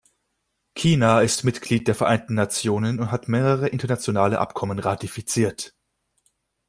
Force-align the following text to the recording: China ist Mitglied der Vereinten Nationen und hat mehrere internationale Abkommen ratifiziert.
China 0.75 1.21
ist 1.21 1.43
Mitglied 1.43 1.87
der 1.87 1.93
Vereinten 1.93 2.33
Nationen 2.33 2.99
und 2.99 3.11
hat 3.11 3.27
mehrere 3.27 3.67
internationale 3.67 4.39
Abkommen 4.39 4.79
ratifiziert. 4.79 5.75